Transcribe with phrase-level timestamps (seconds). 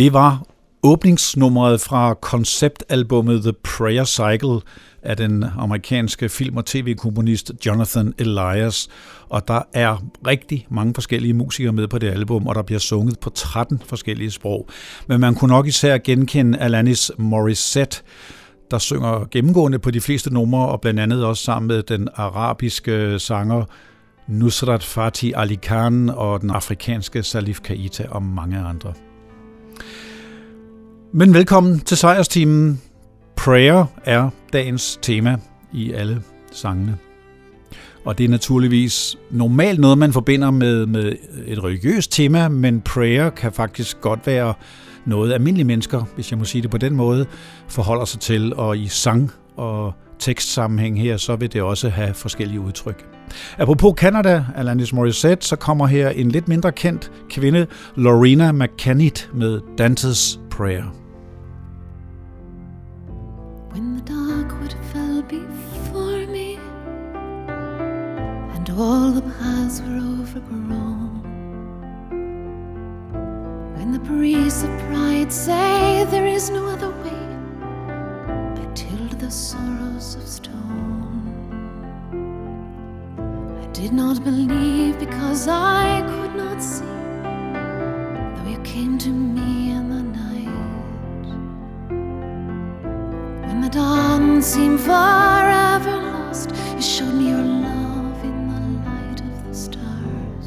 [0.00, 0.42] Det var
[0.82, 4.60] åbningsnummeret fra konceptalbummet The Prayer Cycle
[5.02, 8.88] af den amerikanske film- og tv-komponist Jonathan Elias.
[9.28, 13.18] Og der er rigtig mange forskellige musikere med på det album, og der bliver sunget
[13.18, 14.68] på 13 forskellige sprog.
[15.06, 18.02] Men man kunne nok især genkende Alanis Morissette,
[18.70, 23.18] der synger gennemgående på de fleste numre, og blandt andet også sammen med den arabiske
[23.18, 23.64] sanger
[24.28, 28.92] Nusrat Fatih Ali Khan og den afrikanske Salif Keita og mange andre.
[31.12, 32.80] Men velkommen til sejrsteamen.
[33.36, 35.36] Prayer er dagens tema
[35.72, 36.98] i alle sangene.
[38.04, 43.30] Og det er naturligvis normalt noget, man forbinder med, med et religiøst tema, men prayer
[43.30, 44.54] kan faktisk godt være
[45.04, 47.26] noget, almindelige mennesker, hvis jeg må sige det på den måde,
[47.68, 48.54] forholder sig til.
[48.54, 53.06] Og i sang og tekstsammenhæng her, så vil det også have forskellige udtryk.
[53.58, 57.66] Apropos Canada, Alanis Morissette, så kommer her en lidt mindre kendt kvinde,
[57.96, 60.84] Lorena McKennitt, med Dante's Prayer.
[63.72, 66.58] When the dark would fell before me
[68.54, 71.22] And all the paths were overgrown
[73.76, 77.29] When the breeze of pride say there is no other way
[79.30, 81.22] the sorrows of stone.
[83.62, 86.84] I did not believe because I could not see
[88.34, 90.56] Though you came to me in the night.
[93.46, 99.34] When the dawn seemed forever lost You showed me your love in the light of
[99.46, 100.46] the stars.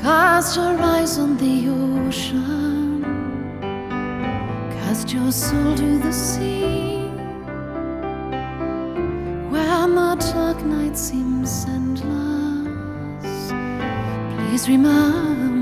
[0.00, 2.61] Cast your eyes on the ocean
[4.92, 7.06] Cast your soul to the sea.
[9.48, 13.24] When the dark night seems endless.
[14.36, 15.61] Please remember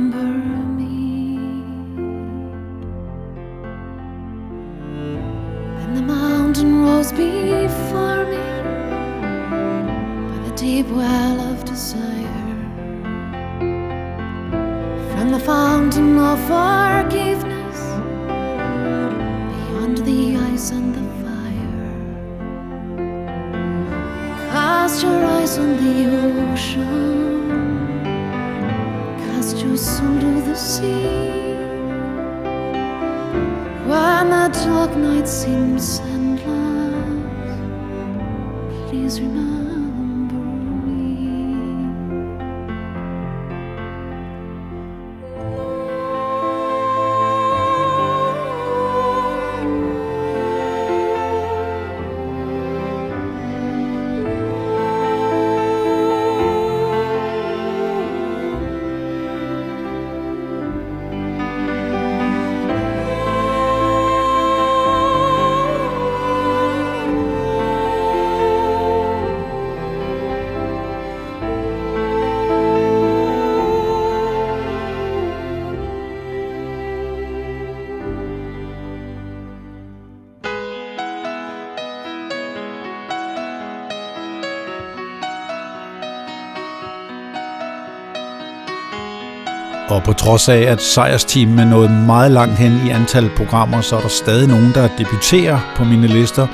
[90.11, 94.01] på trods af, at sejrsteamen er nået meget langt hen i antal programmer, så er
[94.01, 96.47] der stadig nogen, der debuterer på mine lister.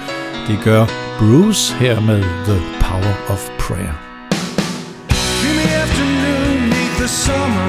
[0.48, 0.86] Det gør
[1.18, 3.94] Bruce her med The Power of Prayer.
[5.42, 7.65] Jimmy afternoon the summer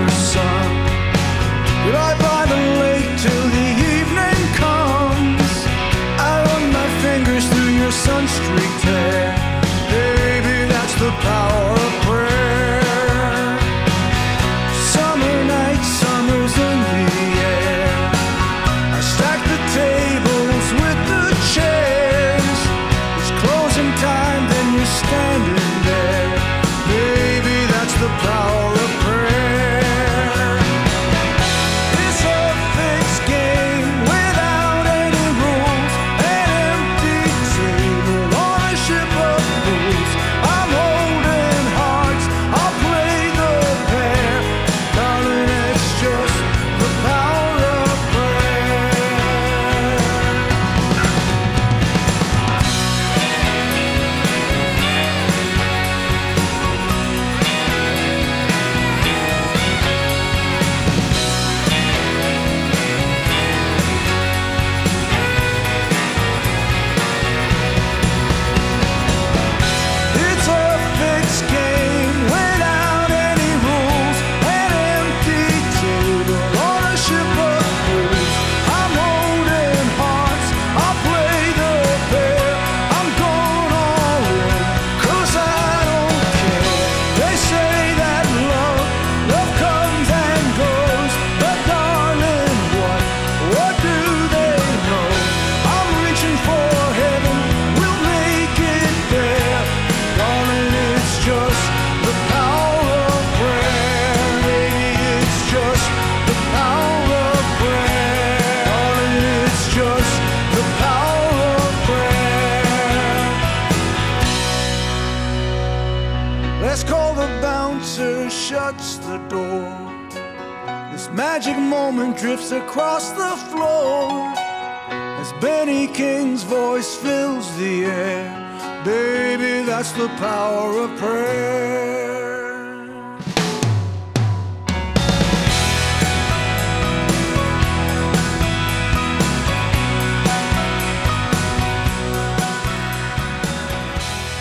[130.07, 131.88] the power of prayer.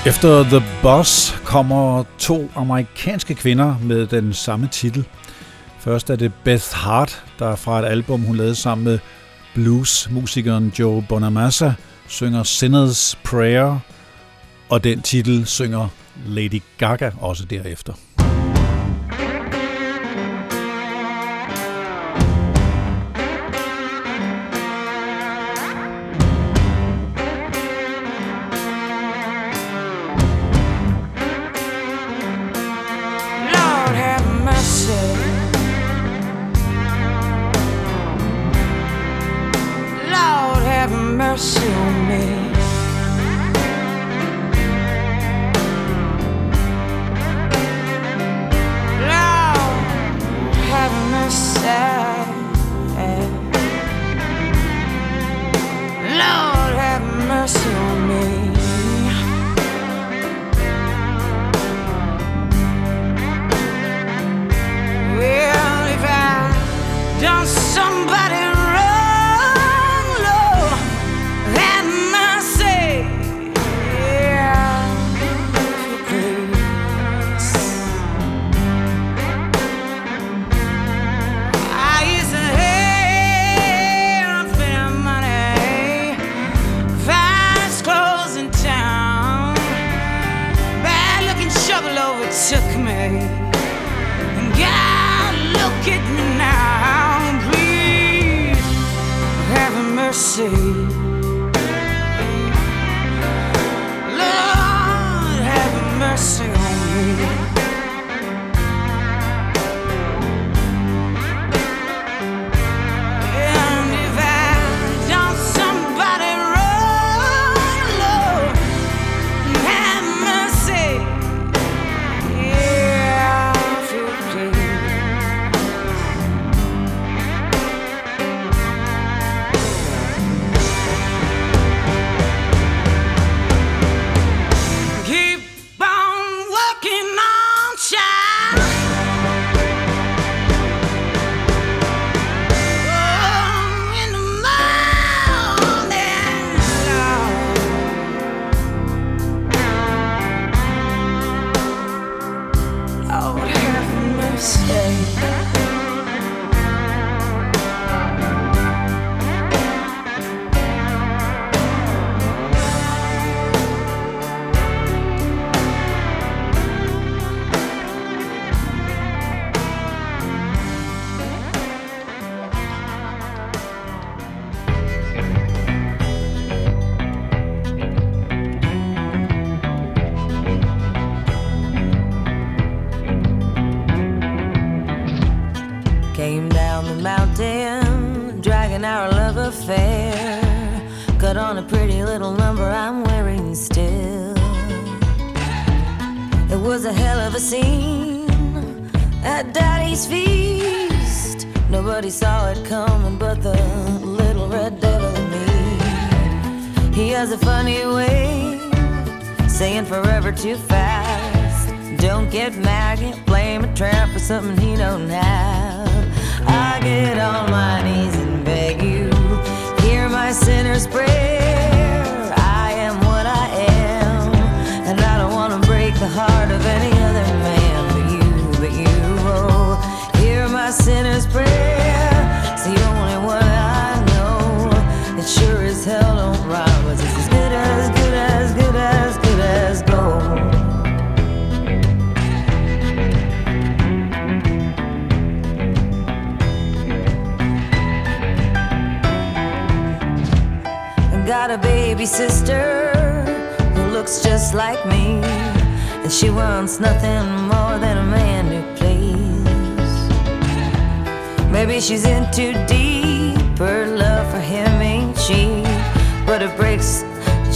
[0.06, 5.04] Efter The Boss kommer to amerikanske kvinder med den samme titel–
[5.86, 8.98] Først er det Beth Hart, der er fra et album, hun lavede sammen med
[9.54, 11.72] bluesmusikeren Joe Bonamassa,
[12.08, 13.78] synger Sinner's Prayer,
[14.68, 15.88] og den titel synger
[16.26, 17.92] Lady Gaga også derefter.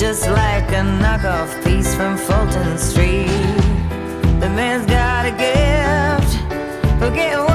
[0.00, 3.26] just like a knockoff piece from Fulton Street.
[4.40, 7.49] The man's got a gift, Forget.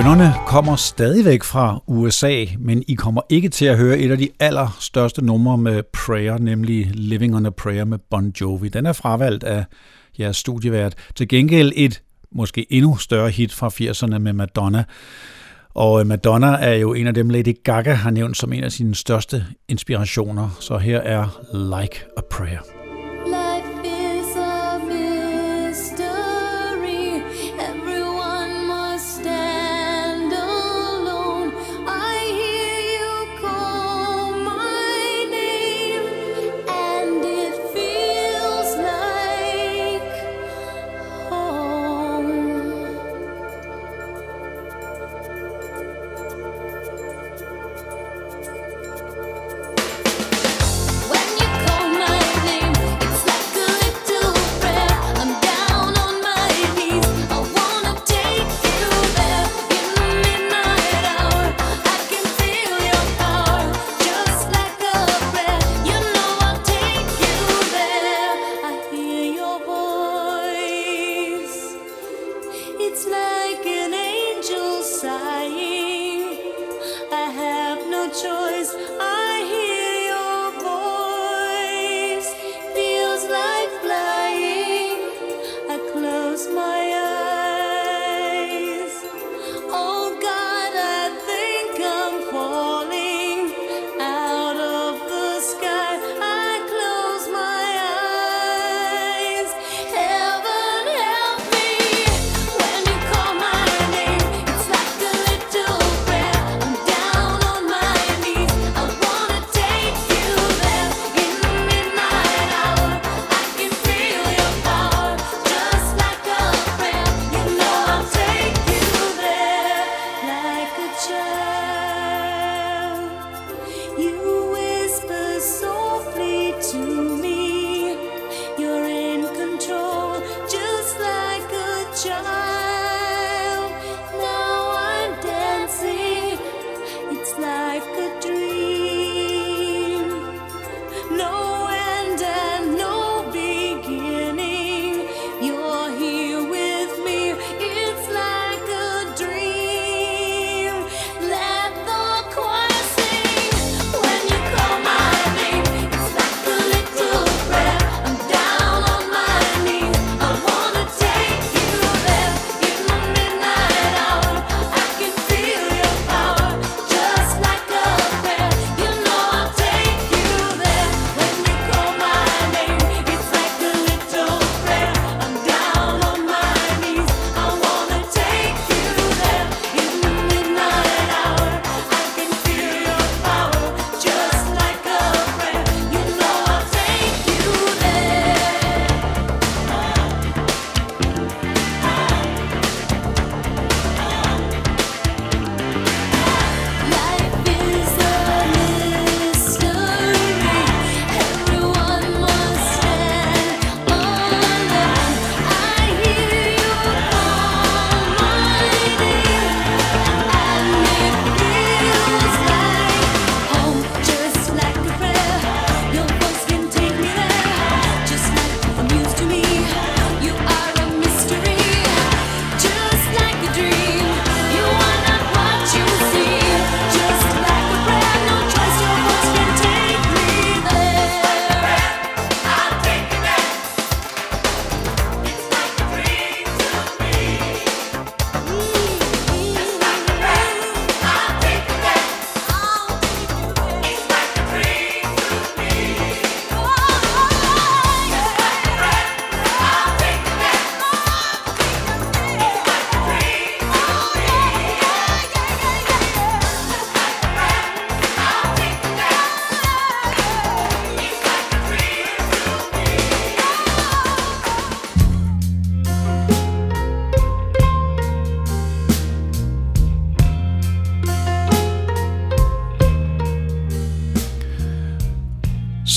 [0.00, 4.28] Bønderne kommer stadigvæk fra USA, men I kommer ikke til at høre et af de
[4.40, 8.68] allerstørste numre med Prayer, nemlig Living on a Prayer med Bon Jovi.
[8.68, 9.64] Den er fravalgt af
[10.18, 10.94] jeres studievært.
[11.14, 12.02] Til gengæld et
[12.32, 14.84] måske endnu større hit fra 80'erne med Madonna.
[15.74, 18.72] Og øh, Madonna er jo en af dem, Lady Gaga har nævnt som en af
[18.72, 20.56] sine største inspirationer.
[20.60, 21.26] Så her er
[21.80, 22.79] Like a Prayer.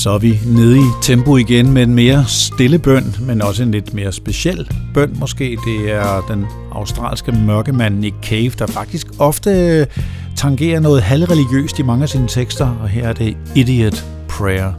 [0.04, 3.70] Så er vi nede i tempo igen med en mere stille bøn, men også en
[3.70, 5.44] lidt mere speciel bøn måske.
[5.44, 9.86] Det er den australske mørkemand Nick Cave, der faktisk ofte øh,
[10.36, 14.72] tangerer noget halvreligiøst i mange af sine tekster, og her er det Idiot Prayer.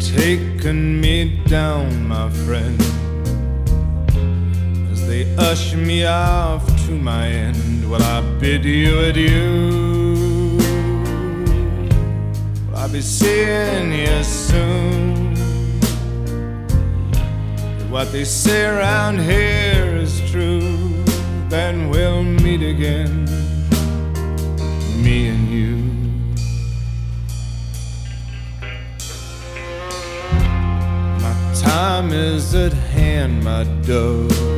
[0.00, 2.80] Taken me down, my friend,
[4.92, 7.90] as they usher me off to my end.
[7.90, 10.56] Will I bid you adieu?
[12.68, 15.32] Will I be seeing you soon?
[17.80, 21.02] If what they say around here is true,
[21.48, 23.24] then we'll meet again,
[25.02, 25.76] me and you.
[31.20, 34.55] My time is at hand, my dove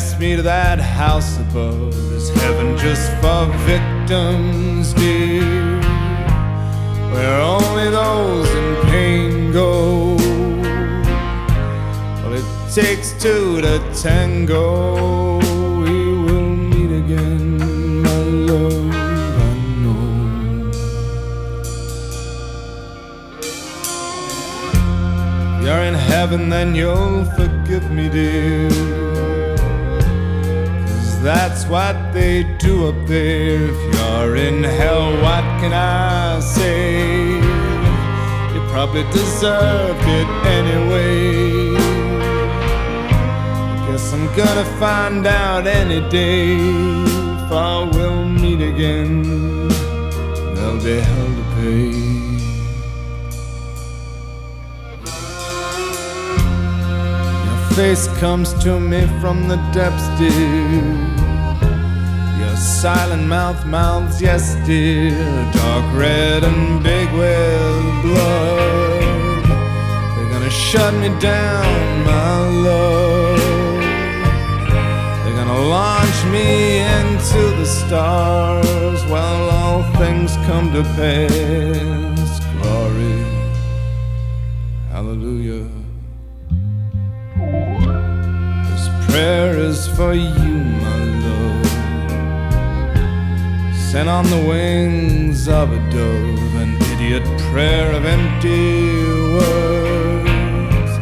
[0.00, 1.92] pass me to that house above.
[2.12, 5.78] Is heaven just for victims, dear?
[7.12, 10.16] Where only those in pain go.
[12.22, 15.38] Well, it takes two to tango.
[15.82, 17.58] We will meet again,
[18.02, 18.94] my love.
[19.48, 20.02] I know.
[25.62, 29.39] You're in heaven, then you'll forgive me, dear
[31.22, 33.68] that's what they do up there.
[33.68, 37.36] If you're in hell, what can I say?
[38.54, 41.74] You probably deserved it anyway.
[43.86, 49.68] Guess I'm gonna find out any day if I will meet again.
[50.54, 52.10] There'll be hell to pay.
[57.46, 61.09] Your face comes to me from the depths, dear
[62.80, 65.12] silent mouth mouths, yes, dear,
[65.52, 69.44] dark red and big with blood.
[70.16, 72.38] They're gonna shut me down, my
[72.68, 73.38] love.
[75.22, 82.40] They're gonna launch me into the stars while all things come to pass.
[82.62, 83.26] Glory,
[84.88, 85.68] hallelujah.
[88.70, 90.59] This prayer is for you,
[93.90, 98.84] sent on the wings of a dove, an idiot prayer of empty
[99.34, 100.92] words.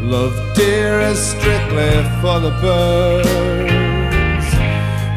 [0.00, 4.48] Love, dear, is strictly for the birds.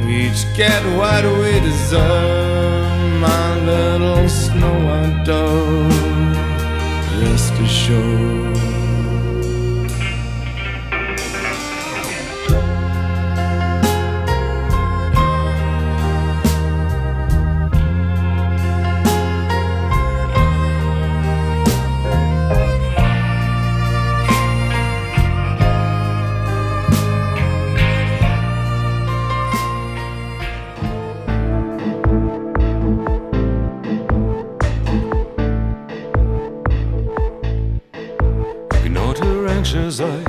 [0.04, 5.94] We each get what we deserve, my little snow white dove.
[7.22, 8.49] Rest assured.
[40.00, 40.29] sein.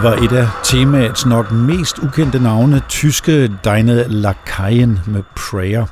[0.00, 5.86] Det var et af temaets nok mest ukendte navne, tyske Deine Lakaien med Prayer.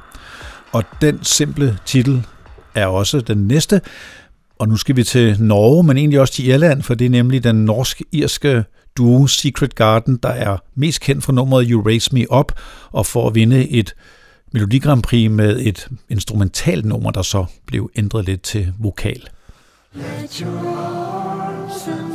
[0.72, 2.26] Og den simple titel
[2.74, 3.80] er også den næste.
[4.58, 7.44] Og nu skal vi til Norge, men egentlig også til Irland, for det er nemlig
[7.44, 8.64] den norsk-irske
[8.96, 12.52] duo Secret Garden, der er mest kendt for nummeret You Raise Me Up,
[12.90, 13.94] og for at vinde et
[14.52, 19.28] Melodi Grand Prix med et instrumentalt nummer, der så blev ændret lidt til vokal.
[19.94, 22.07] Let your arms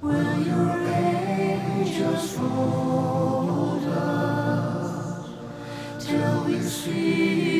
[0.00, 5.28] Will your angels fold us
[5.98, 7.57] till we see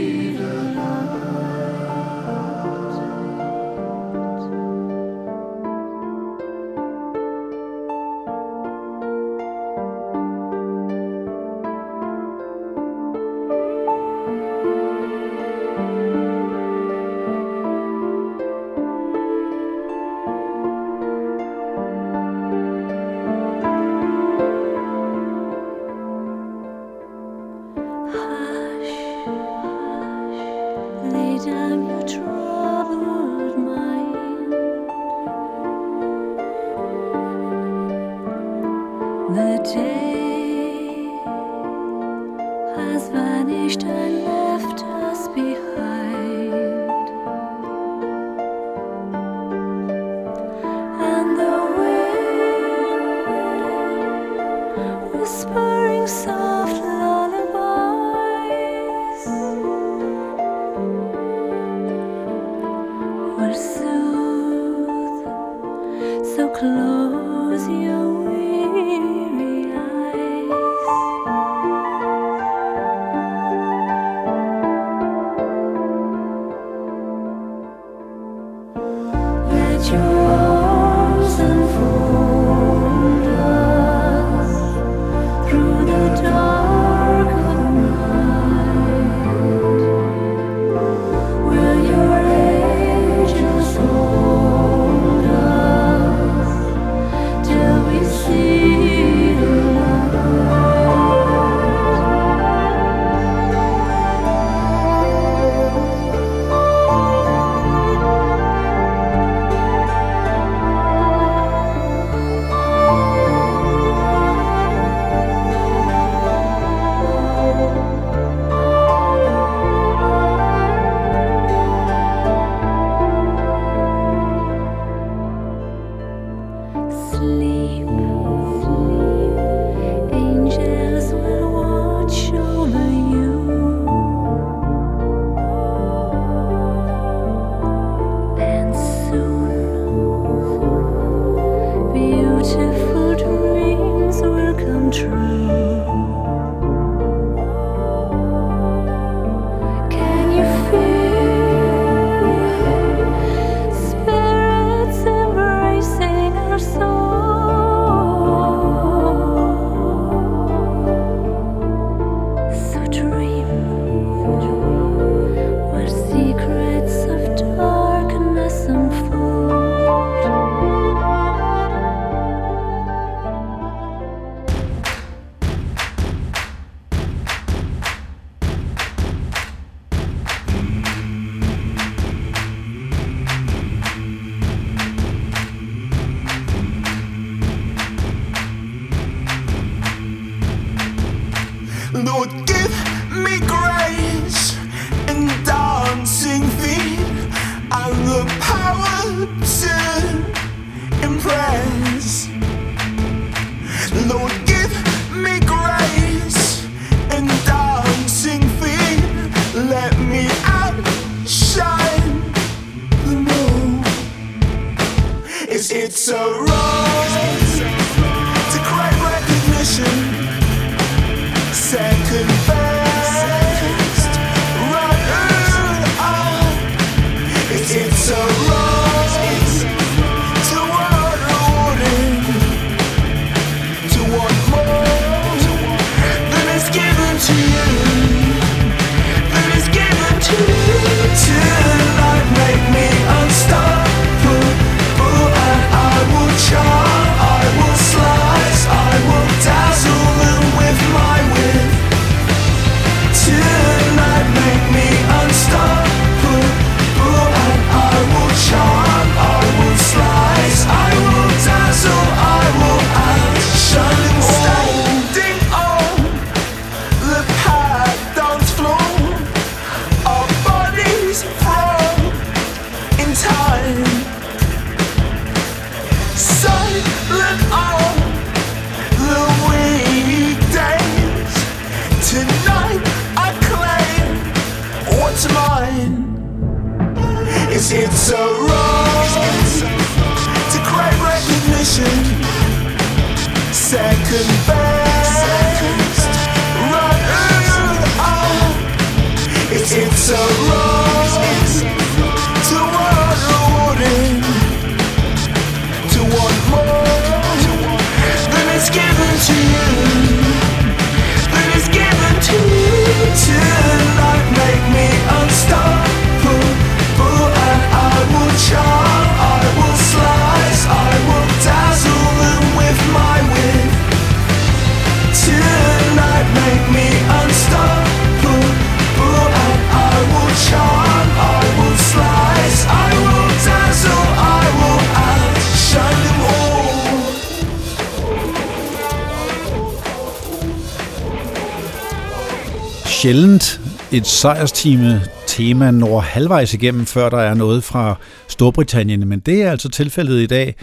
[343.02, 343.60] sjældent
[343.92, 347.96] et sejrstime tema når halvvejs igennem, før der er noget fra
[348.28, 350.54] Storbritannien, men det er altså tilfældet i dag.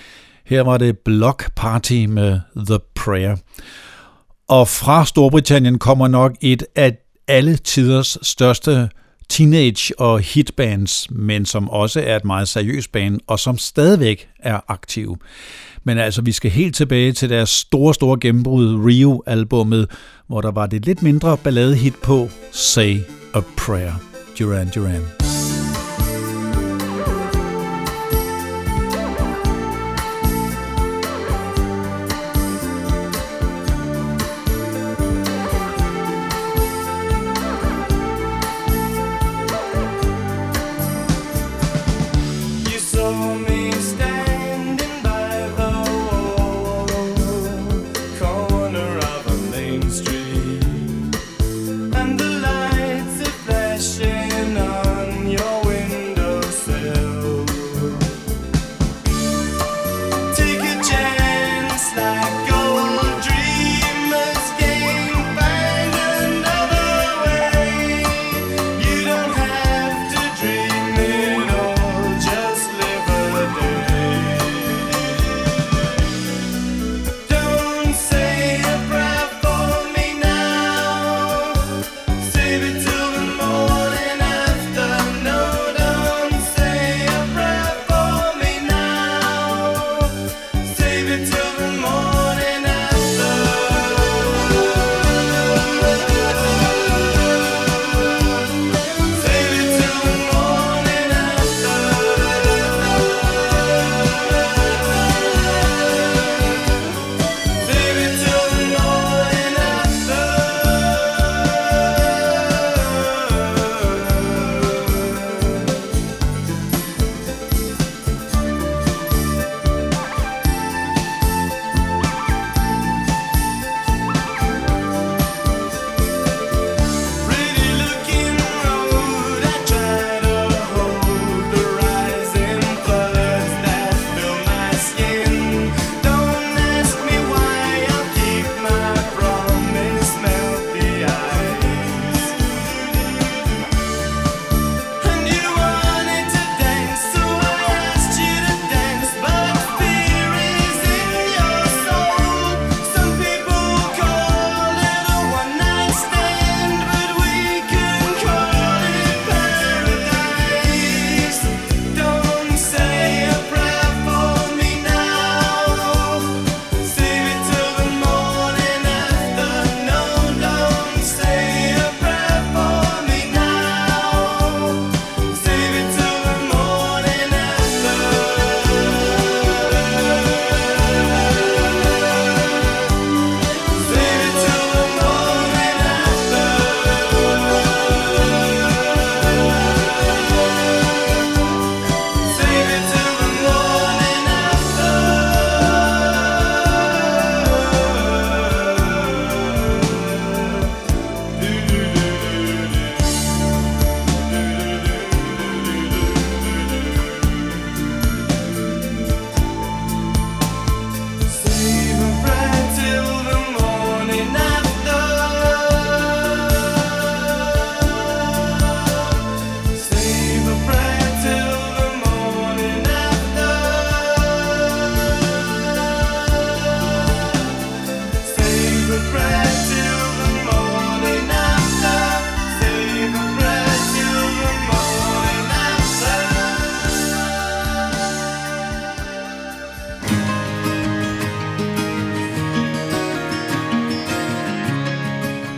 [0.46, 3.36] Her var det Block Party med The Prayer.
[4.48, 8.90] Og fra Storbritannien kommer nok et af alle tiders største
[9.30, 14.60] teenage- og hitbands, men som også er et meget seriøst band, og som stadigvæk er
[14.68, 15.18] aktiv.
[15.84, 19.92] Men altså, vi skal helt tilbage til deres store, store gennembrud, Rio-albummet,
[20.28, 22.98] hvor der var det lidt mindre ballade-hit på Say
[23.34, 23.94] a Prayer,
[24.40, 25.35] Duran Duran.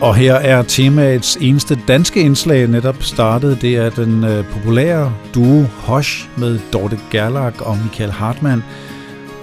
[0.07, 3.61] Og her er temaets eneste danske indslag netop startet.
[3.61, 8.63] Det er den øh, populære duo Hosh med Dorte Gerlach og Michael Hartmann.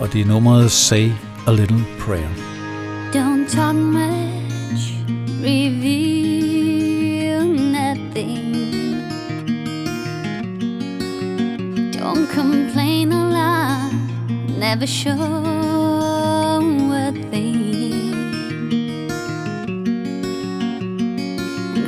[0.00, 1.08] Og det er nummeret Say
[1.46, 2.28] a Little Prayer.
[3.12, 4.94] Don't talk much,
[5.42, 7.44] reveal
[7.78, 8.54] nothing.
[11.92, 13.92] Don't complain a lot,
[14.58, 15.44] never show
[16.92, 17.73] a thing.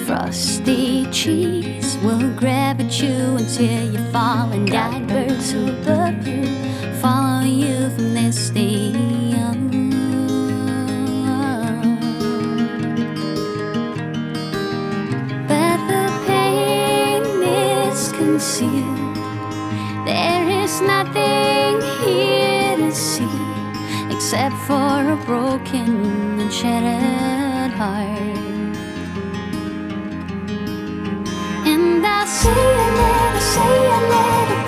[0.07, 4.69] Frosty cheese will grab at you until you fall and
[5.53, 8.51] of the blue follow you from this
[9.35, 9.59] on.
[15.49, 19.17] But the pain is concealed.
[20.07, 23.39] There is nothing here to see
[24.15, 28.46] except for a broken and shattered heart.
[32.17, 34.66] never say I see say I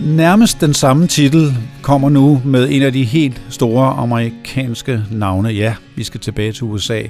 [0.00, 5.48] Nærmest den samme titel kommer nu med en af de helt store amerikanske navne.
[5.48, 7.02] Ja, vi skal tilbage til USA.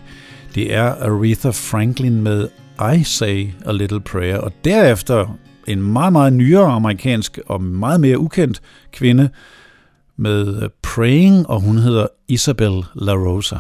[0.54, 2.48] Det er Aretha Franklin med
[2.96, 8.18] I Say a Little Prayer, og derefter en meget, meget nyere amerikansk og meget mere
[8.18, 8.61] ukendt
[8.92, 9.28] kvinde
[10.16, 13.57] med øh, Praying, og hun hedder Isabel La Rosa.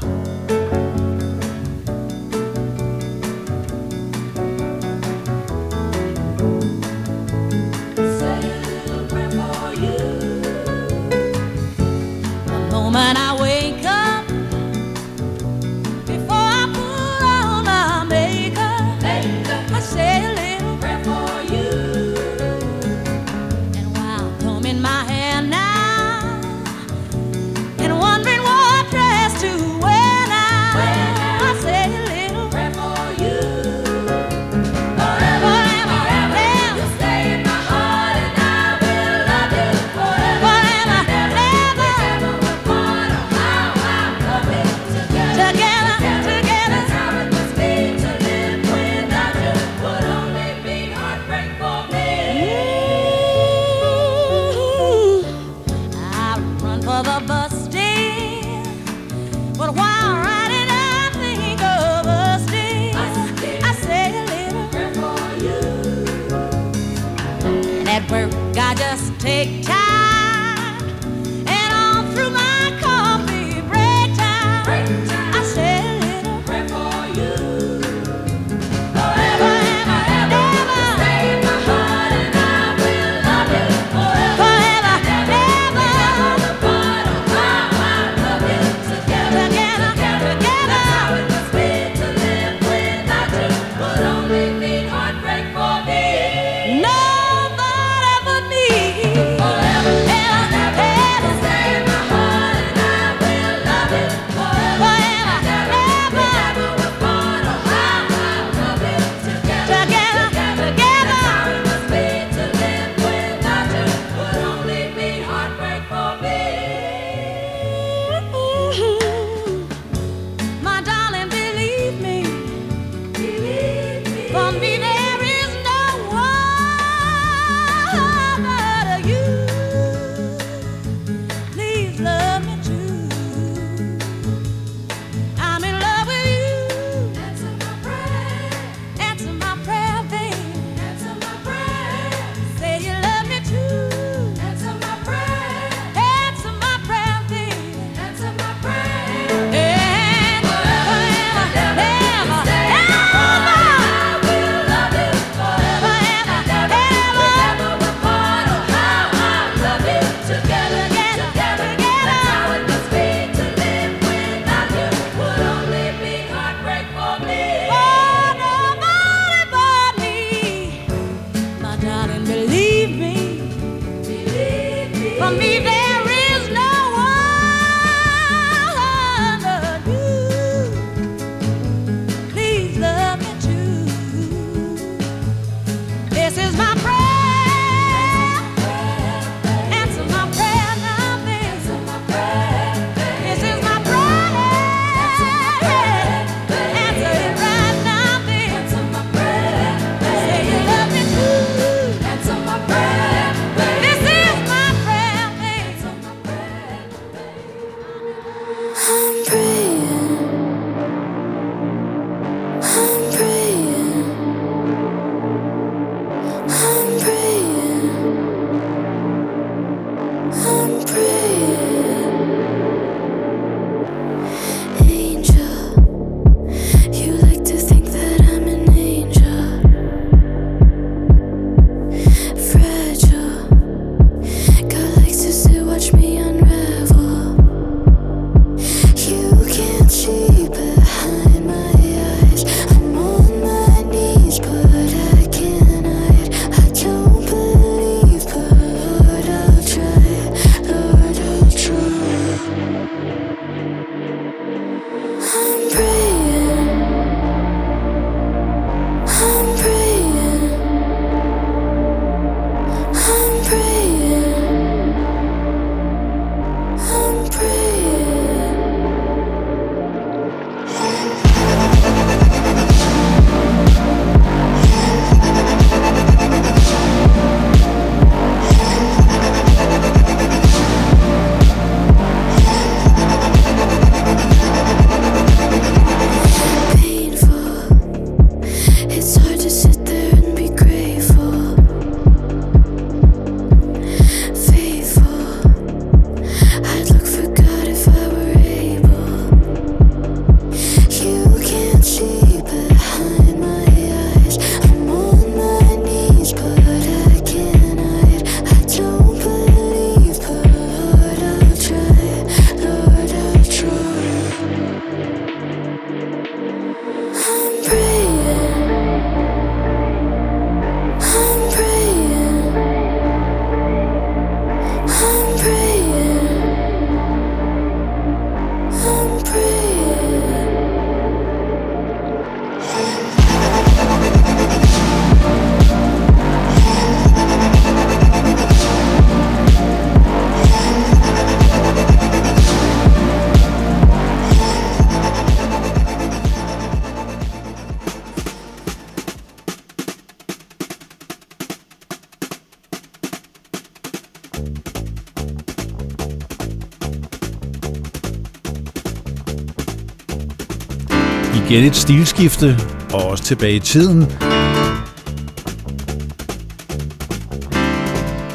[361.56, 362.58] Igen et stilskifte,
[362.92, 364.02] og også tilbage i tiden.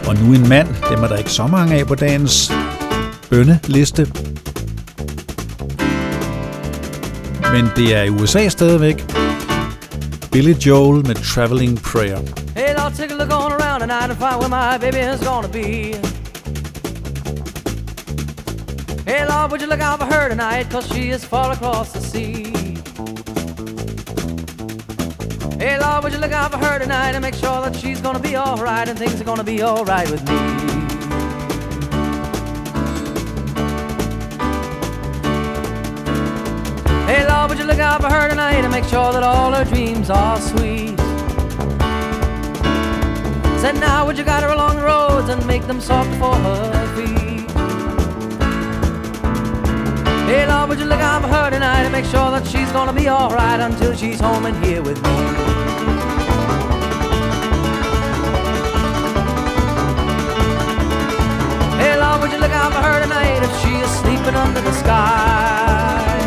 [0.08, 2.52] Og nu en mand, dem er der ikke så mange af på dagens
[3.30, 4.08] bønneliste.
[7.52, 9.06] Men det er i USA stadigvæk.
[10.32, 12.20] Billy Joel med Traveling Prayer.
[12.56, 15.48] Hey, I'll take a look on around tonight and find where my baby is gonna
[15.48, 15.68] be.
[19.10, 20.72] Hey, Lord, would you look out for her tonight?
[20.72, 22.61] Cause she is far across the sea.
[25.62, 28.18] Hey, Lord, would you look out for her tonight and make sure that she's gonna
[28.18, 30.36] be alright and things are gonna be alright with me.
[37.06, 39.64] Hey, Lord, would you look out for her tonight and make sure that all her
[39.64, 40.98] dreams are sweet?
[43.62, 46.96] Said now, would you guide her along the roads and make them soft for her
[46.96, 47.52] feet?
[50.26, 52.94] Hey, Lord, would you look out for her tonight and make sure that she's gonna
[52.94, 55.51] be alright until she's home and here with me?
[64.52, 66.20] Under the sky?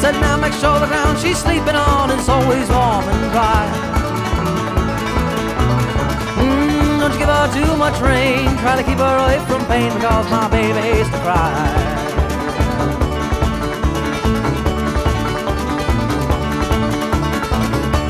[0.00, 3.64] Said now, make sure the ground she's sleeping on is always warm and dry.
[6.36, 8.44] Mm, don't you give her too much rain.
[8.58, 11.52] Try to keep her away from pain because my baby hates to cry.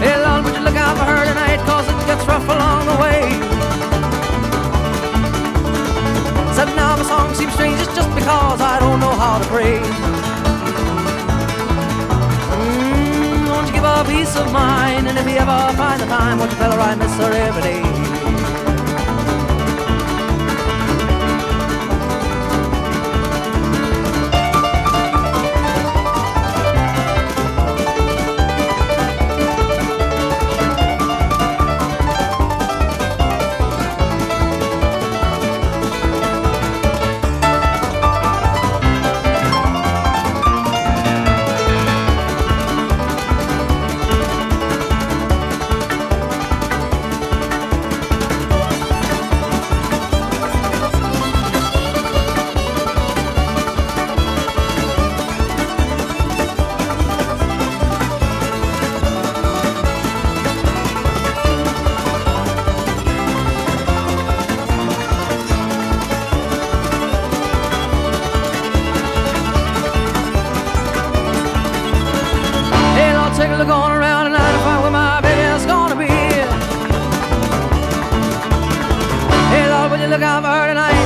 [0.02, 1.60] Hey, Lord, would you look out for her tonight?
[1.64, 3.49] Cause it gets rough along the way.
[7.20, 9.78] Song seems strange, it's just because I don't know how to pray.
[12.56, 15.08] Mm, won't you give her peace of mind?
[15.08, 17.62] And if you ever find the time, won't you tell her I miss her every
[17.62, 18.09] day?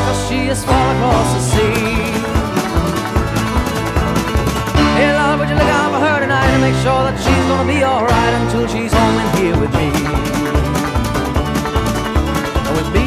[0.06, 2.12] Cause she is far across the sea.
[4.96, 7.66] Hey, Lord, would you look out for her tonight and make sure that she's gonna
[7.66, 9.88] be alright until she's home and here with me?
[12.76, 13.04] With me.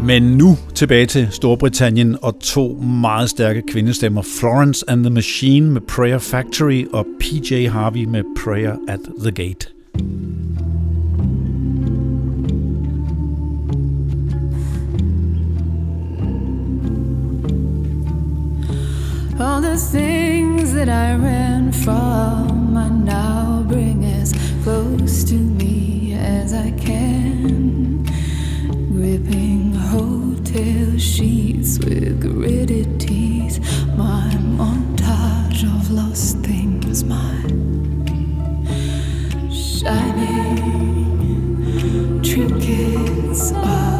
[0.00, 2.68] Men nu tilbage til Storbritannien og to
[3.02, 4.22] meget stærke kvindestemmer.
[4.40, 9.68] Florence and the Machine med Prayer Factory og PJ Harvey med Prayer at the Gate.
[19.40, 26.52] All the things that I ran from, I now bring as close to me as
[26.52, 28.06] I can.
[28.92, 29.63] Gripping
[30.94, 33.58] hotel sheets with gritted teeth,
[33.96, 37.40] my montage of lost things, my
[39.50, 40.62] shining
[42.22, 43.93] trinkets of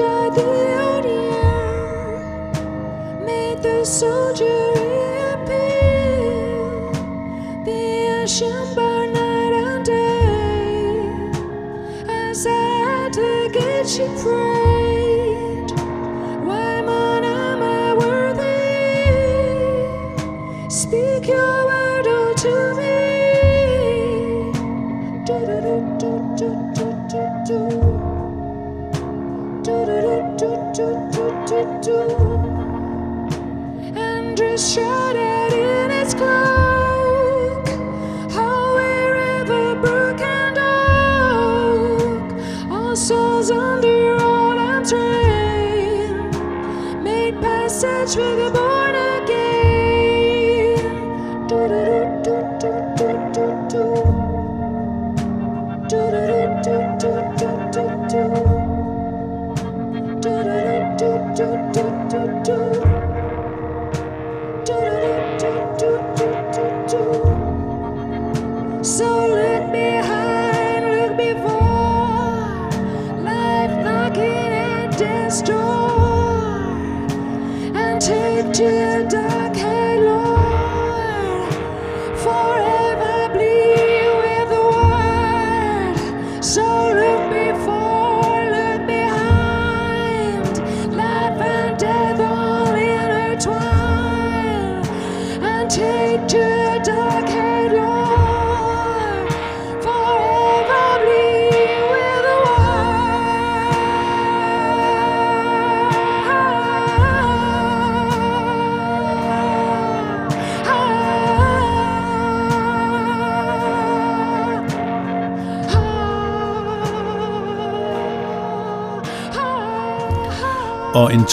[0.00, 0.81] যদি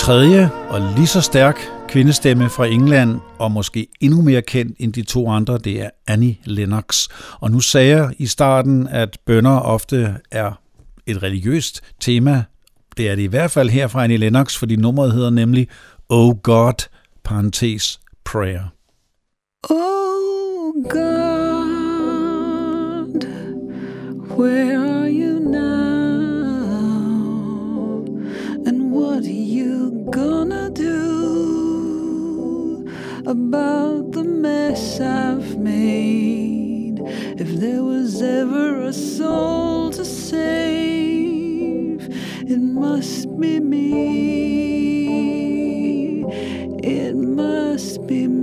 [0.09, 5.03] tredje og lige så stærk kvindestemme fra England, og måske endnu mere kendt end de
[5.03, 7.07] to andre, det er Annie Lennox.
[7.39, 10.51] Og nu sagde jeg i starten, at bønder ofte er
[11.07, 12.43] et religiøst tema.
[12.97, 15.67] Det er det i hvert fald her fra Annie Lennox, fordi nummeret hedder nemlig
[16.09, 16.89] Oh God,
[17.23, 18.63] parentes, prayer.
[19.69, 21.39] Oh God,
[24.39, 24.88] where
[30.11, 30.99] gonna do
[33.25, 36.99] about the mess I've made?
[37.37, 41.29] If there was ever a soul to save,
[42.49, 43.89] it must be me.
[46.83, 48.38] It must be me.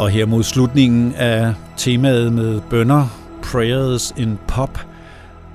[0.00, 3.06] Og her mod slutningen af temaet med bønder,
[3.42, 4.78] prayers in pop,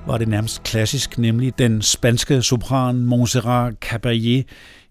[0.06, 4.42] var det nærmest klassisk, nemlig den spanske sopran Montserrat Caballé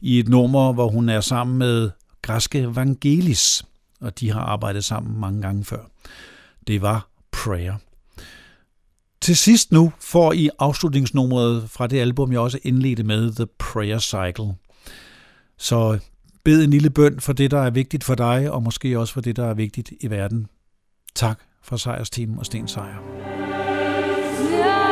[0.02, 1.92] i et nummer, hvor hun er sammen med
[2.22, 3.66] græske Vangelis,
[4.02, 5.86] og de har arbejdet sammen mange gange før.
[6.68, 7.76] Det var Prayer.
[9.22, 14.00] Til sidst nu får I afslutningsnummeret fra det album, jeg også indledte med, The Prayer
[14.00, 14.54] Cycle.
[15.58, 16.00] Så
[16.46, 19.22] bed en lille bøn for det, der er vigtigt for dig, og måske også for
[19.22, 20.48] det, der er vigtigt i verden.
[21.16, 22.96] Tak for sejrsteam og Sten Sejr.
[24.52, 24.86] Yeah.